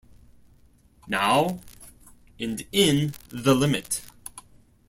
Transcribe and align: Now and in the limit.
Now 1.07 1.59
and 2.39 2.65
in 2.71 3.13
the 3.29 3.53
limit. 3.53 4.01